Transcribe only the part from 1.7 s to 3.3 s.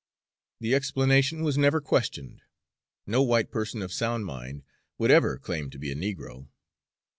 questioned. No